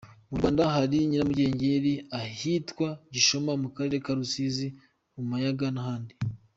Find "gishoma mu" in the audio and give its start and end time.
3.13-3.69